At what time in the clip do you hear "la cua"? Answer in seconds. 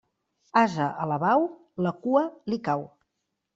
1.89-2.25